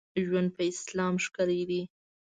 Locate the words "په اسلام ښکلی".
0.55-1.61